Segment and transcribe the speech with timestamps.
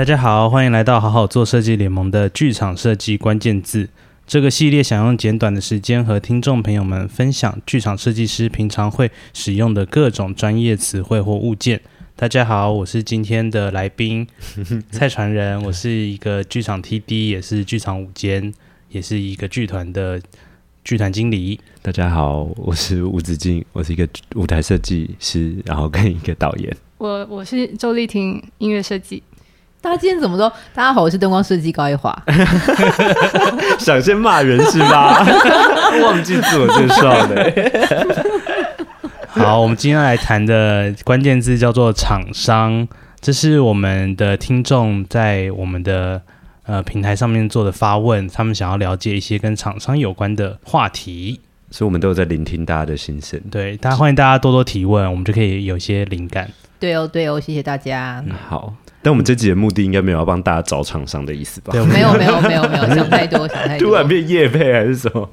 [0.00, 3.86] 大家好，欢迎来到好好做设计联盟的剧场设计关键字。
[4.26, 11.78] 这个系列想用简短的时间和听众朋友们分享剧场设计师平常会使用的各种专业词汇或物件。
[12.16, 14.26] 大家好，我是今天的来宾
[14.90, 18.54] 蔡传仁，我是一个剧场 TD，也是剧场舞间，
[18.88, 20.18] 也是一个剧团的
[20.82, 21.60] 剧团经理。
[21.82, 26.74] 大家好，我是吴子敬，我是一个舞台设计师，然后跟一个导演。
[26.96, 29.22] 我我是周丽婷，音乐设计。
[29.82, 30.46] 大家今天怎么说？
[30.74, 32.14] 大家好，我是灯光设计高一华。
[33.80, 35.24] 想先骂人是吧？
[36.04, 37.52] 忘记自我介绍了。
[39.30, 42.86] 好，我们今天来谈的关键字叫做厂商，
[43.22, 46.20] 这是我们的听众在我们的
[46.66, 53.40] 呃平台上面做的发问，他们想要了解一些跟厂商有关的话题，所以我们都有在聆听大家的心声。
[53.50, 56.50] 对，大家欢迎大家多多提问，我们就可以有一些灵感。
[56.78, 58.22] 对哦，对哦，谢谢大家。
[58.26, 58.74] 嗯、好。
[59.02, 61.72] 但我们这集的目的应该没有要帮大家找厂商的意思吧？
[61.72, 63.88] 对，没有 没有没有没有想太多，想太多。
[63.88, 65.28] 突然变业配还是什么？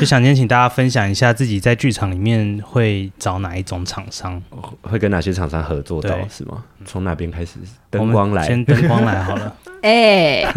[0.00, 4.42] 就想先请大家分享一下自己在剧场里面会找哪一种厂商，
[4.82, 6.64] 会跟哪些厂商合作到是吗？
[6.84, 7.58] 从哪边开始？
[7.90, 9.54] 灯光来，先灯光来好了。
[9.82, 10.52] 哎、欸，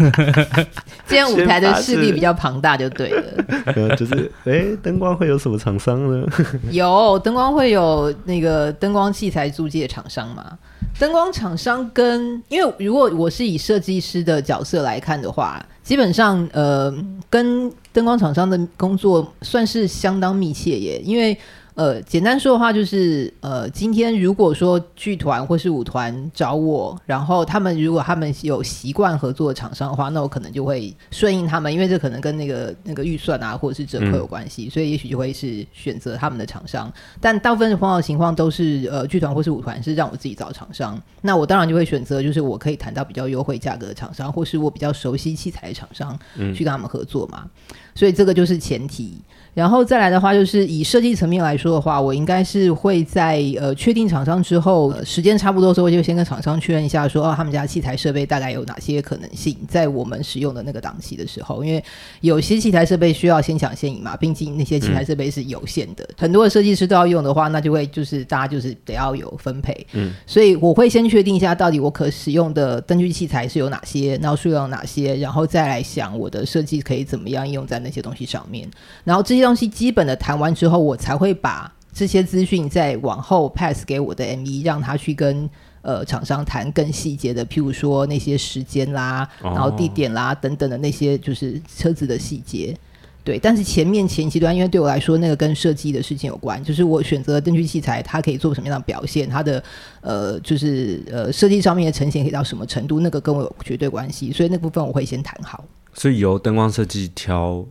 [1.06, 3.94] 今天舞台的势力比较庞大，就对了。
[3.94, 6.26] 就是哎，灯、欸、光会有什么厂商呢？
[6.72, 10.58] 有灯光会有那个灯光器材租借厂商嘛？
[10.98, 16.92] 灯光厂商跟，因为如果我是以设计师的角色来看的话，基本上呃，
[17.28, 21.36] 跟灯光厂商的工作算是相当密切耶，因为。
[21.80, 36.92] 呃，简单说的话就是，呃，今天如果说剧团或是舞团找我，然后他们如果他们有习惯合作的厂商的话，那我可能就会顺应他们，因为这可能跟那个那个预算啊或者是折扣有关系，嗯、所以也许就会是选择他们的厂商。
[37.18, 46.14] 但大部分的碰到情况都是，呃，剧团或是舞团是让我自己找厂商，那我当然就会选择就是我可以谈到比较优惠价格的厂商，或是我比较熟悉器材的厂商，
[46.54, 47.44] 去跟他们合作嘛。
[47.70, 49.16] 嗯、所以这个就是前提。
[49.52, 61.82] 然后再来的话，就是以设计层面来说的话，我应该是会在呃确定厂商之后，呃、时间差不多的时候，就先跟厂商确认一下说，说哦，他们家器材设备大概有哪些可能性，在我们使用的那个档期的时候，因为
[62.20, 78.68] 有些器材设备需要先抢先赢嘛，毕竟那些器材设备是有限的，嗯、很多的设计师都要用的话，那就会就是大家就是得要有分配，嗯，所以我会先确定一下到底我可使用的灯具器材是有哪些，然后数量有哪些，然后再来想我的设计可以怎么样应用在那些东西上面，
[79.02, 79.50] 然后这些。
[79.50, 85.50] 东西基本的谈完之后，我才会把这些资讯再往后 pass 给我的 M 一让他去跟
[85.82, 92.76] 呃厂商谈更细节的，譬如说那些时间啦，然后地点啦等等的那些就是车子的细节。
[93.24, 99.60] 对，但是前面前期端，因为对我来说那个跟设计的事情有关，就是我选择灯具器材，它可以做什么样的表现，它的
[100.00, 105.64] 呃就是呃设计上面的呈现可以到什么程度，那个跟我有绝对关系，所以那部分我会先谈好。
[105.92, 107.66] 所以由灯光设计挑。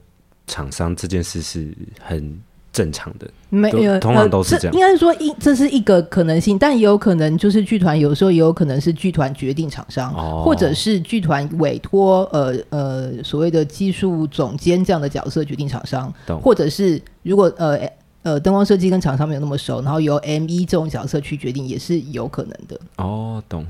[0.49, 1.71] 厂商这件事是
[2.01, 2.37] 很
[2.73, 4.73] 正常的，没有，通常都是这样。
[4.73, 17.79] 应该是说一，这是一个可能性，但也有可能就是剧团有时候也有可能是剧团决定厂商，哦、或者是剧团委托呃呃所谓的技术总监这样的角色决定厂商，或者是如果呃
[18.23, 22.79] 呃灯光设计跟厂商没有那么熟，然后由 ME 这种角色去决定也是有可能的。
[22.97, 23.65] 哦，懂。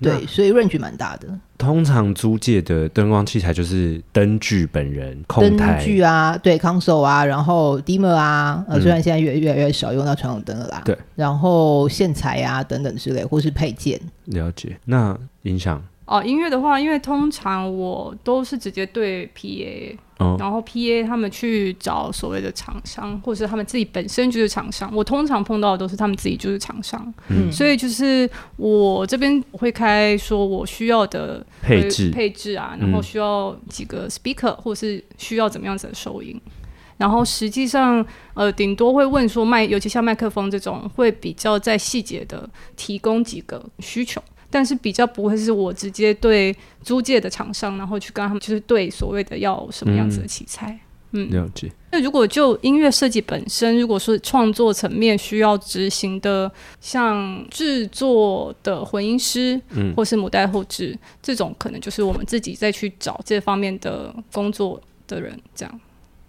[0.00, 1.28] 对，所以 range 蛮大的。
[1.56, 13.98] 通常租借的灯光器材就是灯具本人、控台、灯具啊，对，console 啊，然后 dimmer 啊，呃，虽然现在越越来越少用到传统灯了啦，对，然后线材啊等等之类，或是配件。
[14.26, 14.76] 了解。
[14.84, 19.96] 那音响哦，音乐的话，因为通常我都是直接对 PA。
[20.18, 24.88] 哦、然后 PA 他们去找所谓的厂商，或者是他们自己本身就是厂商。
[24.94, 36.40] 我通常碰到的都是他们自己就是厂商，嗯，所以就是我这边会开说我需要的配置配置啊，然后需要几个 speaker，或是需要怎么样子的收音。
[36.46, 36.52] 嗯、
[36.98, 44.22] 然后实际上呃，顶多会问说麦，尤其像麦克风这种，会比较在细节的提供几个需求。
[44.54, 50.78] 但是比较不会是我直接对租借的厂商，然后去跟他们就是对所谓的要什么样子的器材，
[51.10, 51.72] 嗯，了解。
[51.90, 56.48] 那如果就音乐设计本身，如果是创作层面需要执行的，
[56.80, 65.80] 像制作的混音师，嗯，或是母带后制这种，可能就是我们自己再去找这方面的工作的人，这样。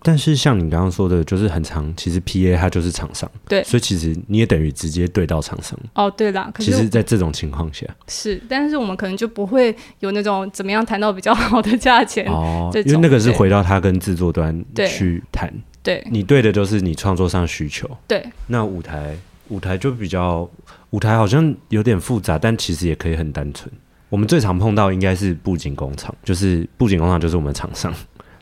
[0.08, 5.76] 但是像你刚刚说的，就是很长，其实 P A 它就是厂商，对，所以其实你也等于直接对到厂商。
[5.96, 7.88] 哦，对啦，可是其实，在这种情况下。
[8.08, 18.24] 是，但是我们可能就不会有那种怎么样谈到比较好的价钱哦，因为那个是回到他跟制作端去谈，对，你对的就是你创作上需求，对。
[18.46, 19.18] 那舞台
[19.48, 20.48] 舞台就比较
[20.92, 23.68] 舞台好像有点复杂，但其实也可以很单纯。
[24.10, 27.92] 我们最常碰到应该是布景工厂，就是布景工厂就是我们厂商，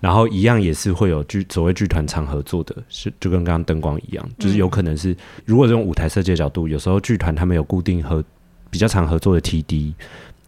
[0.03, 5.15] 然后一样也是会有剧所谓剧团常合作的，是就跟刚刚灯光一样，就是有可能是
[5.45, 8.21] 如果这种舞台设计的角度，有时候剧团他们有固定和
[8.69, 9.93] 比较常合作的 TD，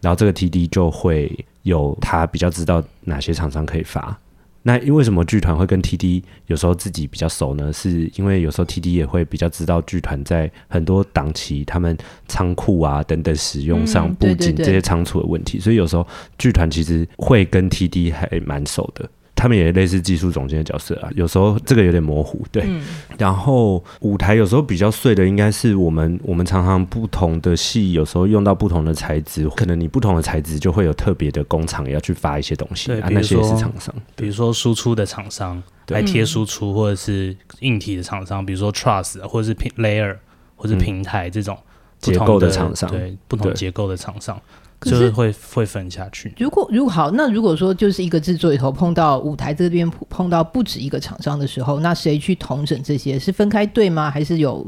[0.02, 4.14] 然后这个 TD 就会有他比较知道哪些厂商可以发。
[4.62, 7.72] 那因为什么剧团会跟 TD 有时候自己比较熟呢？
[7.72, 11.96] 是因为有时候 TD 也会比较知道剧团在很多档期他们
[12.28, 16.06] 仓库啊等等使用上布景这些仓储的问题，所以有时候
[16.36, 19.08] 剧团其实会跟 TD 还蛮熟的。
[19.36, 22.64] 他们也类似技术总监的角色啊，有时候这个有点模糊，对。
[22.66, 22.82] 嗯、
[23.18, 40.16] 然后舞台有时候比较碎的，应该是我们我们常常不同的戏，有时候用到不同的材质，可能你不同的材质就会有特别的工厂要去发一些东西，对，啊、那些也是厂商，比如说输出的厂商来贴输出，或者是硬体的厂商，比如说 Trust 或者是平 layer
[40.56, 41.58] 或者平台这种
[42.00, 44.40] 结构的厂商，对，不同结构的厂商。
[44.82, 46.34] 就是会会分下去。
[46.36, 53.18] 如果如果好，那如果说就是一个制作里头碰到舞台这边碰到不止一个厂商的时候，那谁去统整这些？
[53.18, 54.10] 是分开对吗？
[54.10, 54.66] 还是有？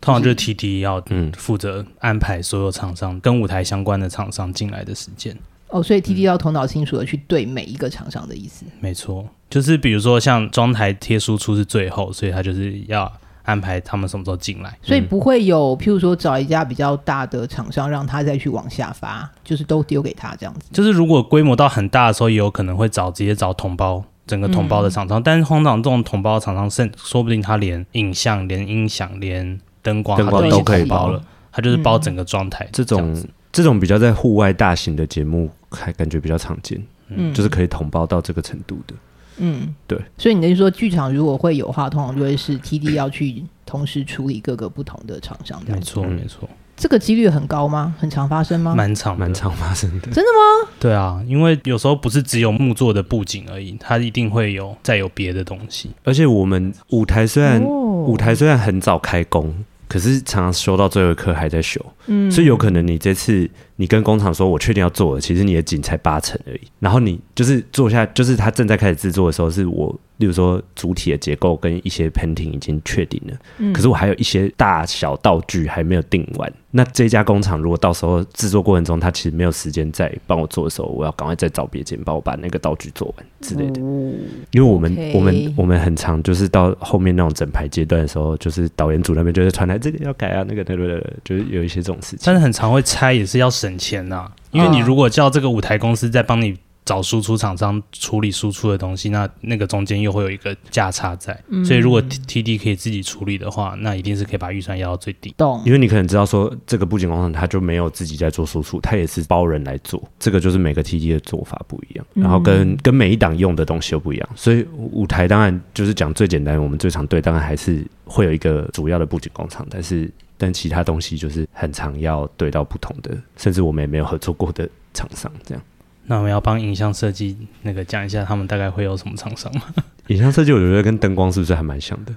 [0.00, 5.36] 通常就是 TD 要嗯负责安排所有厂商跟舞台相关的厂商进来的时间。
[5.68, 8.64] 哦，所以 TD 要头脑清楚的去对每一个厂商的意思。
[8.64, 13.12] 嗯、没错，就是比如说像装台贴输出是最后，所以他就是要。
[13.46, 20.68] 安排他们什么时候进来，所以不会有，譬如说找一家比较大的厂商，让他再去往下发，就是都丢给他这样子。
[20.72, 25.20] 就是如果规模到很大的时候，也有可能会找直接找同胞，整个同胞的厂商。
[25.20, 31.22] 嗯、但是通常这种同胞的厂商，甚说不定他连影像、连音响、连灯光，灯光都可以包了，
[31.52, 32.68] 他就是包整个装台。
[32.72, 33.16] 这种
[33.52, 38.94] 这种比较在户外大型的节目，还感觉比较常见，嗯，就是可以同胞到这个程度的。
[39.38, 45.62] 嗯，对，所以你的意思说，剧场如果会有话，通常就会是 TD 要去同时处理各个不同的厂商。
[45.66, 46.48] 没错，没错。
[46.76, 47.94] 这个几率很高吗？
[47.98, 48.74] 很常发生吗？
[48.74, 50.06] 蛮常，蛮常发生的。
[50.08, 50.70] 真的吗？
[50.78, 55.90] 对啊，因为有时候不是只有木作的布景而已，它一定会有再有别的东西。
[56.04, 59.54] 而且我们舞台虽然、哦、舞台虽然很早开工，
[59.88, 61.80] 可是常常修到最后一刻还在修。
[62.08, 63.48] 嗯，所以有可能你这次。
[63.78, 66.60] 你跟工厂说，我确定要做了，其实你的景才八成而已。
[66.80, 76.50] 然后你就是做下，就是他正在开始制作的时候，是我，例如说主体的结构跟一些 painting 已经确定了，嗯，可是我还有一些大小道具还没有定完。
[76.70, 83.82] 那这家工厂如果到时候制作过程中，他其实没有时间再帮我做的时候，我要赶快再找别间帮我把那个道具做完之类的。
[83.82, 84.12] 哦，
[84.52, 92.20] 因为我们 okay 我们我们很常就是到后面那种整排阶段的时候，就是导演组那边就是传来这个要改啊，那个那个就是有一些这种事情。
[92.24, 96.56] 但是很常会拆，也是要省钱呐、啊，因为你如果叫这个舞台公司再帮你
[96.86, 101.38] 找输出厂商处理输出的东西，那那个中间又会有一个价差在。
[101.48, 105.34] 嗯、所以如果 TD 可以自己处理的话，那一定是可以把预算压到最低。
[105.36, 105.60] 懂？
[105.66, 110.02] 因为你可能知道说，这个布景工厂他就没有自己在做输出，他也是包人来做。
[110.18, 114.28] 这个就是每个 TD 的做法不一样，然后跟、嗯、跟每一档用的东西又不一样。
[114.34, 120.10] 所以舞台当然就是讲最简单，我们最常对，当然还是会有一个主要的布景工厂，但是。
[120.38, 125.64] 但其他东西就是很常要对到不同的，甚至我们也没有合作过的厂商这样。
[126.06, 129.62] 那我们要帮影像设计那个讲一下，他们大概会有什么厂商吗？
[130.08, 132.14] 影像设计我觉得跟灯光是不是还蛮像的？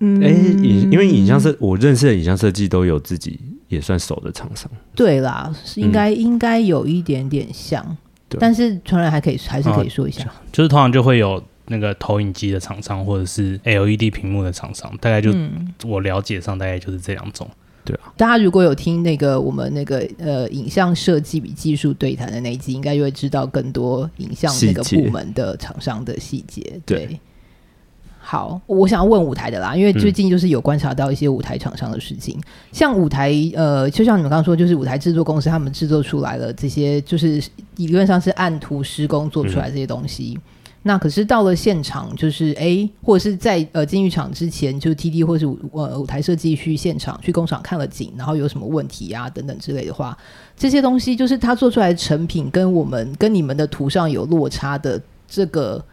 [0.00, 4.70] 嗯，哎、欸，影因为影像设我认识的影像设计都有自己也算熟的厂商。
[4.94, 7.96] 对啦，是应该、嗯、应该有一点点像，
[8.38, 11.42] 但是传人还可以还是可以说一下，啊、就是通常就会有。
[11.70, 17.46] 那个投影机的厂商，或者是 LED 屏幕的厂商，大概就、嗯、我了解上大概就是这两种。
[17.88, 26.78] 对啊，大家如果有听那个我们那个呃影像设计与技术对谈的那一集，应该就会知道更多影像那个部门的厂商的细节。
[26.84, 27.20] 对，对。
[28.20, 37.42] 好，我想要问舞台的啦，因为最近就是有观察到一些舞台厂商的事情，嗯、像舞台呃，就像你们刚刚说，就是舞台制作公司他们制作出来了这些，就是
[37.76, 40.34] 理论上是按图施工做出来这些东西。
[40.36, 40.42] 嗯
[40.82, 50.16] 那可是到了现场，就是哎，或者是在呃进剧场之前，就是 TD 或是舞呃舞台设计去现场去工厂看了景，然后有什么问题啊等等之类的话，
[50.56, 55.84] 这些东西就是他做出来的成品跟我们跟你们的图上有落差的这个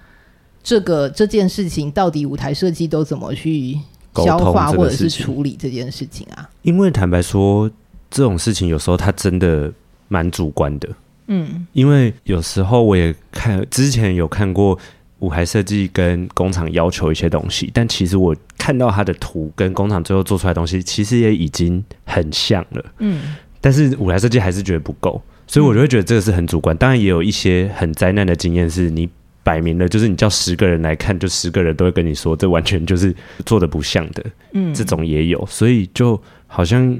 [0.63, 3.77] 这个这件事情，到底舞台设计都怎么去
[4.15, 6.49] 消化或者是处理这件事情啊？
[6.61, 7.69] 因为坦白说，
[8.09, 9.73] 这种事情有时候它真的
[10.07, 10.87] 蛮主观的。
[11.27, 14.77] 嗯，因为有时候我也看之前有看过
[15.19, 22.85] 舞台设计跟工厂要求一些东西，但其实我看到他的图跟工厂最后做出来的东西，其实也已经很像了。
[22.99, 26.75] 嗯，但是舞台设计还是觉得不够，所以我就会觉得这个是很主观。
[26.77, 29.09] 当然也有一些很灾难的经验，是你
[29.41, 33.15] 摆明了就是你叫十个人来看，就十个人都会跟你说这完全就是
[33.45, 34.23] 做的不像的。
[34.53, 36.95] 嗯，这种也有，所以就好像。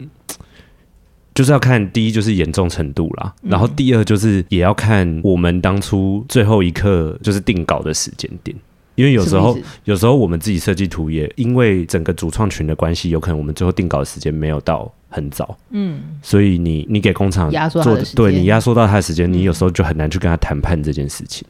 [1.35, 8.55] 就是要看第一就是严重程度啦，嗯、然后第二就是也要看我们当初最后一刻就是定稿的时间点，
[8.95, 21.45] 因为有时候有时候我们自己设计图也因为整个主创群的关系，有可能我们最后定稿的时间没有到很早，嗯，所以你你给工厂做的对你压缩到他的时间，你有时候就很难去跟他谈判这件事情。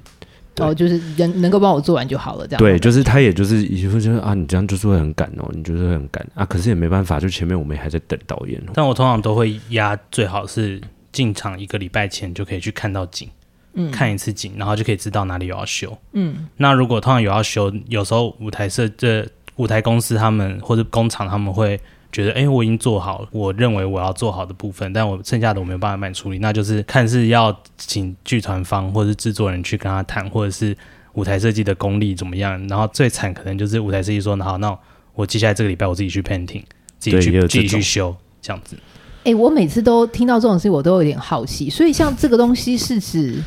[0.58, 2.60] 哦，就是人能够帮我做完就好了，这样。
[2.60, 6.46] 对，就是他，也就是以后就是啊，你这样就是会很赶哦，你就是会很赶啊。
[6.46, 8.62] 可是也没办法，就前面我们还在等导演。
[8.74, 10.82] 但我通常都会压，最好是
[11.12, 13.30] 进场一个礼拜前就可以去看到景，
[13.74, 15.98] 嗯，看一次景，然后就可以知道哪里有要修。
[16.14, 21.80] 嗯，那如果通常有要修，有时候舞台设这舞台公司他们或者工厂他们会。
[22.16, 30.74] 觉得哎、欸，我已经做好了，我认为我要做好的部分，但我剩下的我没有办法帮你处理，那就是看是要请剧团方或者是制作人去跟他谈，或者是
[31.16, 32.66] 舞台设计的功力怎么样。
[32.70, 34.74] 然后最惨可能就是舞台设计说，好，那
[35.14, 36.64] 我接下来这个礼拜我自己去 painting，
[36.98, 38.78] 自己去自己去修这样子。
[39.26, 41.70] 哎、欸，我每次都听到这种事，我都有点好奇。
[41.70, 43.44] 所以像这个东西是指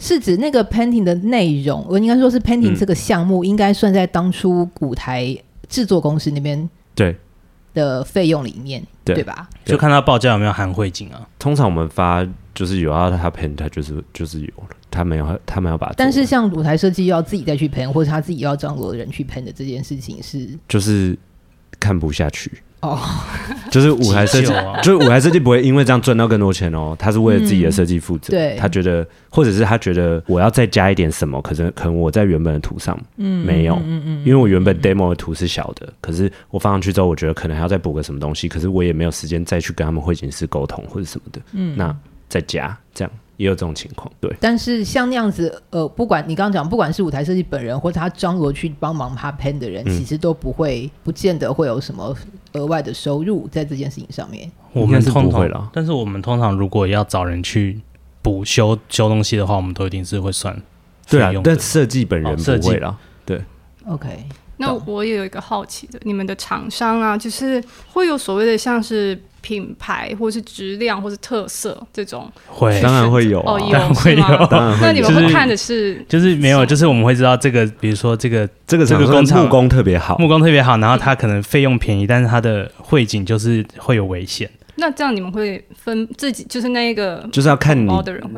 [0.00, 5.36] 是指那个 painting 的内容，我应该说是 painting 这个项目应该算在当初舞台
[5.68, 7.14] 制作公司那边对。
[7.74, 9.48] 的费用里面，对，对吧？
[9.64, 11.26] 就看他报价有没有含汇金啊。
[11.38, 15.92] 通常我们发就是有要他喷，他就是就是有了，他没有他没有把。
[15.96, 21.16] 但是像舞台设计要自己再去喷，或者他自己要张罗的人去喷的这件事情是，就是
[21.78, 22.50] 看不下去。
[22.80, 22.98] 哦，
[23.70, 26.96] 就是舞台设计，啊、就是舞台设计不会因为这样赚到更多钱哦。
[26.98, 41.94] 他是为了自己的设计负责，他觉得，或者是他觉得我要再加一点什么，可是可能我在原本的图上，嗯，没有，嗯嗯，嗯，因为我原本 demo 的图是小的，可是我放上去之后，我觉得可能还要再补个什么东西，可是我也没有时间再去跟他们会景师沟通或者什么的，嗯，那
[42.28, 43.12] 再加这样。
[43.40, 44.30] 也有这种情况，对。
[44.38, 52.14] 但是像那样子，呃，不管你刚刚讲，不管是舞台设计本人或者他张罗去帮忙他 pen 的人，嗯，其实都不会，不见得会有什么
[52.52, 54.50] 额外的收入在这件事情上面。
[54.74, 55.70] 我们通常。
[55.72, 57.80] 但是我们通常如果要找人去
[58.20, 60.54] 补修修东西的话，我们都一定是会算。
[61.08, 62.98] 对啊，但设计本人不会了。
[63.24, 63.42] 对。
[63.86, 64.26] OK。
[64.60, 69.20] 那我也有一个好奇的，你们的厂商啊，就是会有所谓的像是。
[69.42, 72.78] 品牌或是质量或是特色这种会。
[72.82, 74.48] 当然会有哦，有 当然会有，
[74.82, 84.46] 那你们会看的是就是、就是、没有，就是我们会知道这个，比如说这个这个这个工厂木工特别好，木工特别好，然后它可能费用便宜，但是它的汇景就是会有危险。
[84.76, 87.90] 那这样你们会分自己就是那一个就是要看你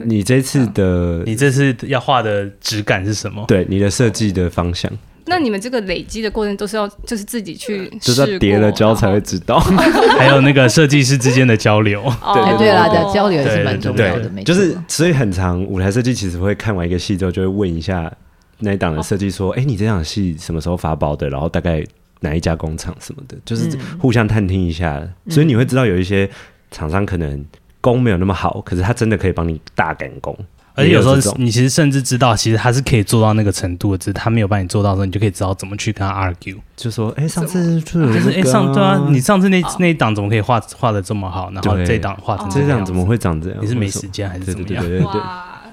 [0.04, 3.44] 你这次的你这次要画的质感是什么？
[3.48, 4.88] 对，你的设计的方向。
[5.26, 9.58] 那你们这个累积的过程都是要，就是自己去，就是要叠了胶才会知道，
[10.18, 12.02] 还有那个设计师之间的交流，
[12.34, 14.42] 对对啦，交流也是蛮重要的，没。
[14.42, 18.12] 就是所以很长舞台设计其实会看完一个戏之后，就会问一下
[18.58, 21.28] 那一档的设计说，哎、你这场戏什么时候发包的？
[21.28, 21.84] 然后大概
[22.20, 24.98] 哪一家工厂什么的，就是互相探听一下。
[25.24, 26.28] 嗯、所以你会知道有一些
[26.70, 27.44] 厂商可能
[27.80, 30.36] 工没有那么好，可是他真的可以帮你大赶工。
[30.74, 41.50] 而且有时候你其实甚至知道，其实他是可以做到那个程度的，只是他没有帮你做到的时候，你就可以知道怎么去跟他 argue，就说：“哎、欸，上次就是哎、欸、上对啊，你上次那那一档怎么可以画画的这么好？
[41.52, 43.58] 然后这一档画成这样，怎么会长这样？
[43.60, 45.20] 你是没时间还是怎么样？”对对对对对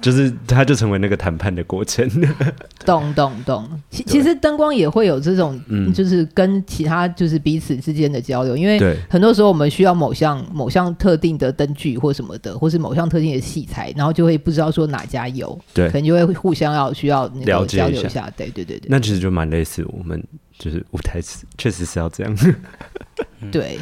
[0.02, 2.08] 就是，它就成为那个谈判的过程。
[2.86, 3.70] 懂懂懂。
[3.90, 18.32] 其其实灯光也会有这种，嗯，就是跟其他就是彼此之间的交流，因为很多时候我们需要某项某项特定的灯具或什么的，或是某项特定的器材，然后就会不知道说哪家有，对，可能就会互相要需要那个交流一下。
[18.38, 18.88] 对对对对。
[18.90, 20.24] 那其实就蛮类似，我们
[20.58, 21.20] 就是舞台
[21.58, 22.38] 确实是要这样。
[23.52, 23.78] 对。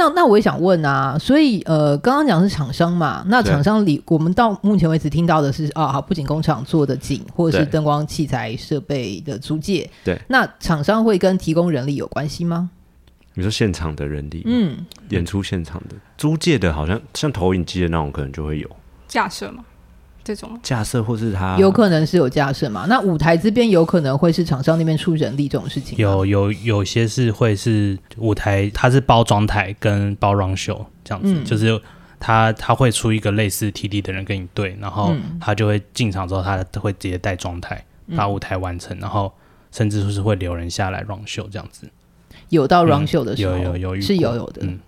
[0.00, 9.90] 那那我也想问啊，所以呃，刚刚讲是厂商嘛，那厂商里我们到目前为止听到的是啊，好，不仅工厂做的景，或者是灯光器材设备的租借。
[10.02, 12.70] 对，那厂商会跟提供人力有关系吗？
[13.34, 18.70] 你说现场的人力，嗯，演出现场的租借的，好像像投影机的那种，可能就会有
[19.06, 19.62] 架设吗？
[20.34, 22.86] 这种架设或是他有可能是有架设嘛？
[22.88, 25.98] 那舞台这边有可能会是厂商那边出人力这种事情？
[25.98, 31.80] 有有有些是会是舞台，它是包装台跟包 run show 这样子，嗯、就是
[32.20, 37.84] 他他会出一个类似 TD 的人跟你对，然后他就会进场之后，他会直接带装台
[38.16, 39.32] 把舞台完成，然后
[39.72, 41.88] 甚至说是会留人下来 run show 这样子。
[42.50, 44.78] 有到 run show 的时候，嗯、有有有是有有的，嗯，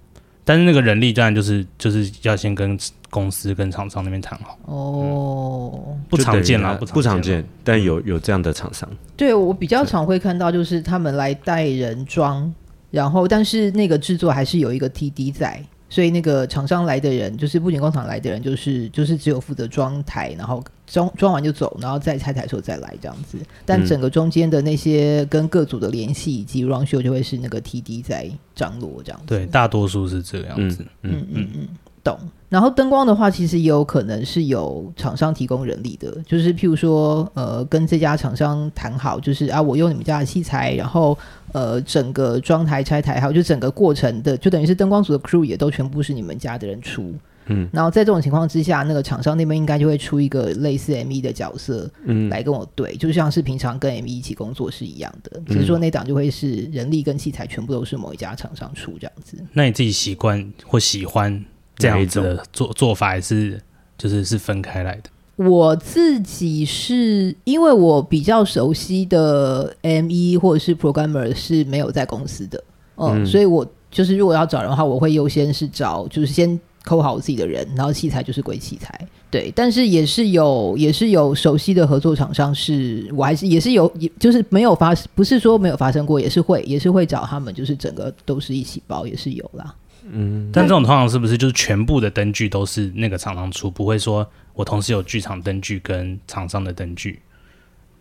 [0.44, 2.78] 但是那个人力当然就是就是要先跟。
[3.12, 4.58] 公司跟厂商那边谈好。
[4.64, 8.88] 哦、嗯，不常见啦，不常见，但有有这样的厂商。
[9.14, 12.50] 对，我比较常会看到，就是他们来带人装，
[12.90, 23.36] 然后但是那个制作还是有一个 TD 在，所以那个厂商来的人，就是布景工厂来的人，就是就是只有负责装台，然后装装完就走，然后再拆台的时候再来这样子。
[23.66, 29.26] 但整个中间的那些跟各组的联系以及 run show 就会是那个 TD 在张罗这样子。
[29.26, 30.82] 对，大多数是这个样子。
[31.02, 31.26] 嗯嗯嗯。
[31.34, 31.68] 嗯嗯
[32.02, 32.18] 懂。
[32.48, 41.16] 然后灯光的话，其实也有可能是有厂商提供人力的，就是譬如说，呃，跟这家厂商谈好，就是啊，我用你们家的器材，然后
[41.52, 47.14] 呃，整个装台、拆台，还有就整个过程的，就等于是灯光组的 crew 也都全部是你们家的人出。
[47.46, 59.38] 嗯，然后在这种情况之下，那个厂商那边应该就会出一个类似 ME 的角色，嗯，来跟我对，就像是平常跟 ME 一起工作是一样的，只是说那档就会是人力跟器材全部都是某一家厂商出这样子。
[59.54, 61.42] 那你自己习惯或喜欢？
[61.82, 63.60] 这样子的做做法还是
[63.98, 65.10] 就是是分开来的。
[65.36, 72.62] 我自己是因为我比较熟悉的 ME 或者是 programmer 是没有在公司的，
[72.96, 79.50] 嗯，嗯，所以我就是如果要找人的话，我会优先是找就是先抠好我自己的人，然后器材就是归器材，对。
[79.56, 89.74] 但是也是有也是有熟悉的合作厂商，是我还是也是有，也就是没有发不是说没有发生过，也是会也是会找他们，就是整个都是一起包，也是有啦。
[90.10, 97.20] 嗯，但这种通常是不是就是全部的灯具都是那个厂商出，不会说我同时有剧场灯具跟厂商的灯具，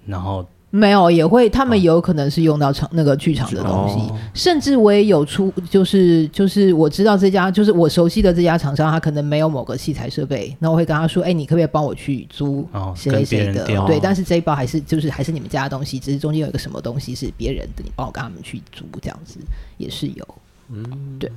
[0.05, 13.65] 然后没有也会，他们有可能是用到厂那个剧场的东西，哦，甚至我也有出，就是就是我知道这家就是我熟悉的这家厂商，他可能没有某个器材设备，那我会跟他说，哎，你可不可以帮我去租谁谁的？
[13.85, 19.39] 对，但是这一包还是就是还是你们家的东西，只是中间有一个什么东西是别人的，你帮我跟他们去租这样子
[19.77, 20.27] 也是有，
[20.69, 21.29] 嗯，对。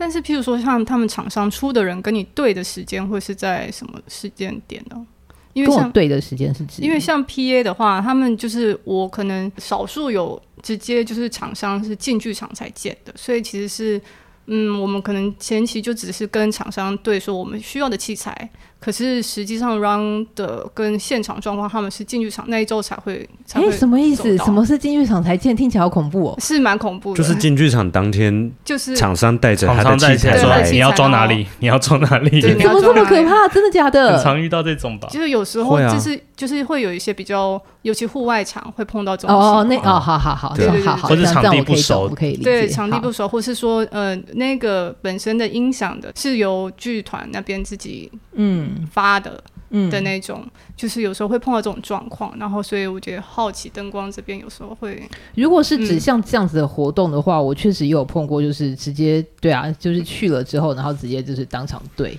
[0.00, 5.06] 但是，譬如说，像他们厂商出的人跟你对的时间会是在什么时间点呢？
[5.52, 14.00] 因为像对的时间是指，因为像 PA 的话，他们就是我可能少数有直接就是厂商是进剧场才见的，所以其实是
[14.46, 18.50] 嗯，我们可能前期就只是跟厂商对说我们需要的器材。
[18.80, 23.28] 可是实际上，run 的跟现场状况，他们是进剧场那一周才会。
[23.52, 24.36] 哎、欸，什么意思？
[24.38, 25.54] 什么是进剧场才见？
[25.54, 26.36] 听起来好恐怖哦。
[26.40, 27.18] 是蛮恐怖的。
[27.18, 31.46] 就是进剧场当天，就是厂商带着他的器材说：“你要装哪里？
[31.58, 33.46] 你要装哪里？” 怎么这么可怕？
[33.48, 34.16] 真的假的？
[34.16, 35.08] 很常遇到这种吧。
[35.10, 39.36] 就是有时候就是、啊、就是会有一些比较，尤其户外场会碰到这种。
[39.36, 42.44] 哦，那哦，好好好，对对对，好好或者场地不熟，可以理解。
[42.44, 49.42] 对，场地不熟，或是说呃，那个本身的音响的是由剧团那边自己嗯发的。
[49.72, 50.44] 嗯的那种，
[50.76, 55.00] 就是有时候会碰到这种状况，然后所以我觉得好奇灯光这边有时候会，
[55.36, 62.18] 如果是指像这样子的活动的话，嗯、我确实也有碰过，就是直接对啊，就是去了之后，然后直接就是当场对，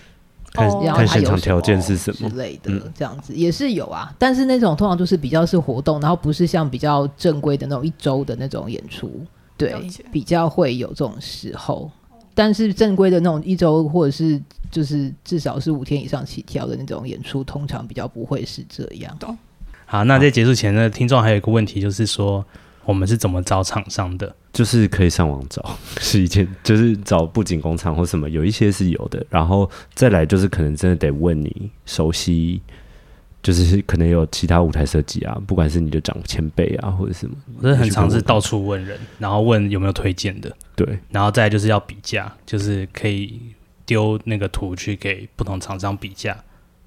[0.53, 4.09] 看看现场条件是什么之类的，这样子也是有啊。
[4.17, 9.11] 但是那种通常都是比较是活动，然后不是像比较正规的那种一周的那种演出，
[9.57, 9.75] 对，
[10.09, 11.91] 比较会有这种时候。
[12.33, 19.15] 但是正规的那种一周或者是就是至少是五天以上起跳的那种演出，通常比较不会是这样。
[19.19, 19.37] 懂。
[19.85, 22.45] 好，那在结束前呢，听众还有一个问题，就是说
[22.85, 24.35] 我们是怎么找厂商的？
[24.53, 29.25] 就是可以上网找，是一件就是找布景工厂或什么，有一些是有的。
[29.29, 32.61] 然后再来就是可能真的得问你熟悉。
[33.43, 43.39] 就是可能有其他舞台设计啊，不管是你的长前辈啊，或者什么，我是很常是到处问人，然后问有没有推荐的，对，然后再就是要比价，就是可以
[43.85, 46.37] 丢那个图去给不同厂商比价，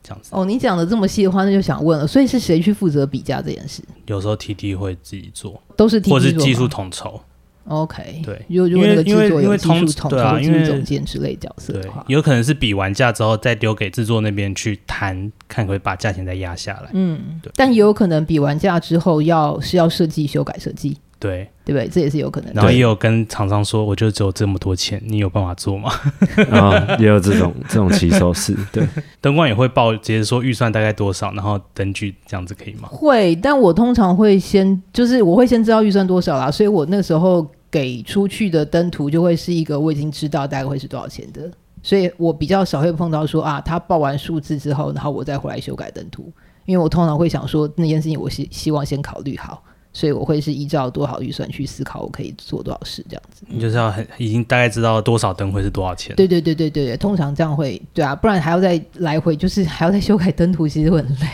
[0.02, 0.30] 这样子。
[0.32, 3.82] 哦，你讲的这么细的话，那就想问了，所以是谁去负责比价这件事？
[4.06, 7.20] 有时候 T T 会自己做，都是 T T 或是技术统筹。
[7.66, 16.90] OK，对，因为因为因为因为通对啊，因为总监之类角色的话，有可能是比完价之后再丢给制作那边去谈，看可不可以把价钱再压下来。
[16.92, 17.50] 嗯，对。
[17.56, 21.88] 但也有可能比完价之后要是要设计修改设计，对对不对？
[21.88, 22.52] 这也是有可能。
[22.54, 25.90] 然后也有跟厂商说，我就只有这么多钱，你有办法做吗？
[26.50, 28.56] 然 后，也有这种这种起手式。
[28.72, 28.86] 对，
[29.20, 32.88] 灯光也会报，直接说预算大概多少，然后灯具这样子可以吗？
[32.90, 37.46] 会，但我通常会先就是我会先知道预算多少啦，所以我那时候。
[37.74, 41.50] 给出去的灯图就会是一个我已经知道大概会是多少钱的，
[41.82, 46.32] 所以我比较少会碰到说啊，他报完数字之后，然后我再回来修改灯图，
[46.66, 49.60] 因为我通常会想说那件事情我希希望先考虑好，
[49.94, 53.46] 所以我会是依照多少预算去思考我可以做多少事这样子。
[53.48, 56.14] 你就是要很已经大概知道多少灯会是多少钱。
[56.16, 61.26] 对对对对对对，通常这样会对啊，不然还要再来回，就是还要再修改灯图，其实会很累。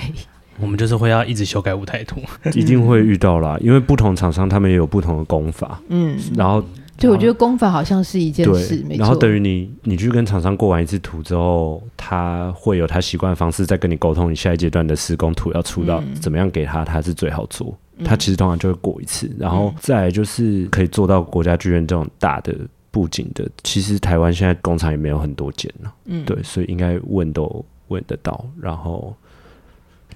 [0.60, 2.20] 我们就是会要一直修改舞台图，
[2.54, 6.62] 一定会遇到啦，因为不同厂商他们也有不同的功法，嗯，然后
[6.98, 9.00] 对我觉得功法好像是一件事，没错。
[9.00, 17.74] 然后等于你，你去跟厂商过完一次图之后，他会有他习惯的方式再跟你沟通，你下一阶段的施工图要出到怎么样给他，他是最好做。
[18.04, 22.54] 他其实通常就会过一次，然后再来就是可以做到国家剧院这种大的
[22.90, 29.14] 布景的，其实台湾现在工厂也没有很多间了，嗯，对，所以应该问都问得到，然后。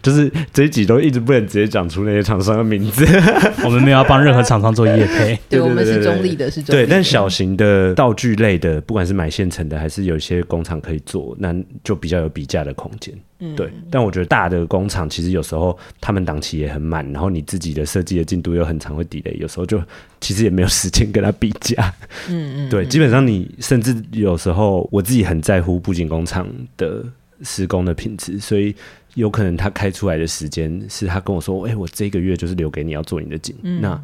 [0.04, 3.04] 就是这一集都一直不能直接讲出那些厂商的名字。
[3.64, 6.86] 我们没有要帮任何厂商做业配， 对，我们是中立的，是中立的。
[6.86, 13.14] 对，但小型的道具类的，不管是买现成的，还是有一些工厂可以做，那就比较有比价的空间。
[13.38, 13.72] 嗯，对。
[13.90, 19.82] 但我觉得大的工厂其实有时候他们档期也很满，然后你自己的设计的进度又很长，会 delay，有时候就
[20.20, 21.92] 其实也没有时间跟他比价。
[22.28, 27.02] 嗯嗯，对，基本上你甚至有时候我自己很在乎布景工厂的
[27.40, 28.74] 施工的品质，所以。
[29.14, 34.00] 有可能他开出来的时间是他跟我说：“哎、欸，我这个月就是留给你要做你的景，嗯、那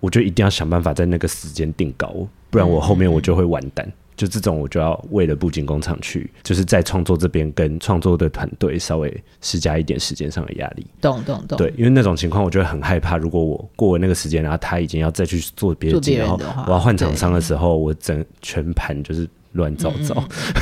[0.00, 2.14] 我就一定要想办法在那个时间定稿，
[2.50, 3.86] 不然我后面我就会完蛋。
[3.86, 10.84] 嗯嗯嗯”就这种，我就要为了布景工厂去，就是在创作这边跟创作的团队稍微施加一点时间上的压力。
[11.00, 11.56] 懂懂懂。
[11.56, 13.16] 对，因为那种情况，我就会很害怕。
[13.16, 20.16] 如果我过了那个时间，然后他已经要再去做别的景，然后我要换厂商的时候，我整全盘就是乱糟糟。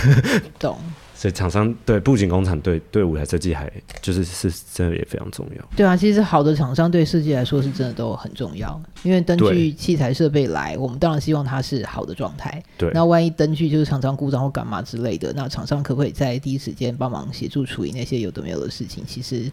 [0.04, 0.78] 嗯嗯 懂。
[1.16, 5.68] 所以厂商对布景工厂对对舞台设计还就是是真的也非常重要。
[5.74, 12.62] 对啊，其实好的厂商对设计来说是真的都很重要，因为灯具器材设备来，我们当然希望它是好的状态。
[12.76, 19.02] 对，那万一灯具就是常常故障或干嘛之类的，那厂商可不可以在第一时间帮忙协助处理那些有的没有的事情？
[19.06, 19.50] 其实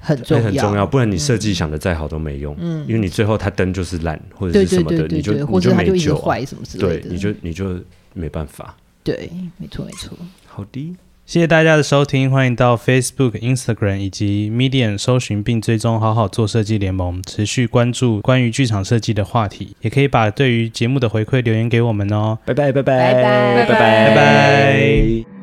[0.00, 0.84] 很重要，很重要。
[0.84, 7.78] 不然你设计想的再好都没用，嗯，因为你最后它灯就是烂或者是什么的，你就或者它就一直坏什么之类的，对，你就你就
[8.14, 8.76] 没办法。
[9.04, 10.18] 对，没错没错。
[10.46, 10.96] 好的。
[11.26, 19.74] 谢谢大家的收听，欢迎到 Facebook、Instagram 以及 Medium 搜寻并追踪“好好做设计联盟”，持续关注关于剧场设计的话题。
[19.80, 22.38] 也可以把对于节目的回馈留言给我们哦。
[22.44, 25.33] 拜拜拜拜拜拜拜拜拜。